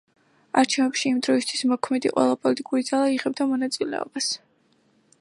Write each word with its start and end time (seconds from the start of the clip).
არჩევნებში 0.61 1.05
იმ 1.09 1.19
დროისთვის 1.27 1.61
მოქმედი 1.73 2.13
ყველა 2.15 2.39
პოლიტიკური 2.47 2.89
ძალა 2.91 3.13
იღებდა 3.19 3.51
მონაწილეობას. 3.55 4.35